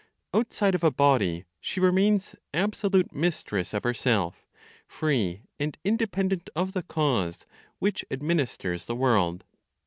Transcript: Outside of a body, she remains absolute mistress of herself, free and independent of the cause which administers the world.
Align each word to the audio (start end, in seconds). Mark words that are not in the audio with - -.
Outside 0.33 0.73
of 0.73 0.83
a 0.83 0.89
body, 0.89 1.45
she 1.59 1.79
remains 1.79 2.33
absolute 2.55 3.13
mistress 3.13 3.71
of 3.71 3.83
herself, 3.83 4.47
free 4.87 5.43
and 5.59 5.77
independent 5.83 6.49
of 6.55 6.73
the 6.73 6.81
cause 6.81 7.45
which 7.77 8.03
administers 8.09 8.87
the 8.87 8.95
world. 8.95 9.45